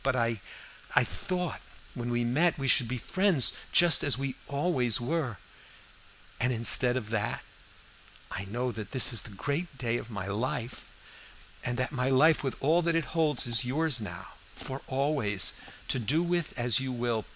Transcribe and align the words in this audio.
But 0.03 0.15
I 0.15 0.39
thought 1.03 1.61
when 1.93 2.09
we 2.09 2.23
met 2.23 2.57
we 2.57 2.67
should 2.67 2.87
be 2.87 2.97
friends 2.97 3.53
just 3.71 4.03
as 4.03 4.17
we 4.17 4.33
always 4.47 4.99
were, 4.99 5.37
and 6.39 6.51
instead 6.51 6.97
of 6.97 7.11
that 7.11 7.43
I 8.31 8.45
know 8.45 8.71
that 8.71 8.89
this 8.91 9.13
is 9.13 9.21
the 9.21 9.29
great 9.29 9.77
day 9.77 9.97
of 9.97 10.09
my 10.09 10.25
life, 10.25 10.89
and 11.63 11.77
that 11.77 11.91
my 11.91 12.09
life 12.09 12.43
with 12.43 12.55
all 12.61 12.81
that 12.81 12.95
it 12.95 13.13
holds 13.13 13.45
is 13.45 13.63
yours 13.63 14.01
now, 14.01 14.29
for 14.55 14.81
always, 14.87 15.53
to 15.89 15.99
do 15.99 16.23
with 16.23 16.57
as 16.57 16.79
you 16.79 16.91
will. 16.91 17.25